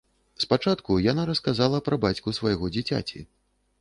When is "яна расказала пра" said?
1.11-2.01